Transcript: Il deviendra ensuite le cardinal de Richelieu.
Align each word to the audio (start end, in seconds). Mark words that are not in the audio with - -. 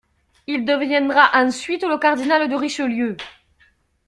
Il 0.47 0.65
deviendra 0.65 1.29
ensuite 1.35 1.83
le 1.83 1.99
cardinal 1.99 2.49
de 2.49 2.55
Richelieu. 2.55 3.17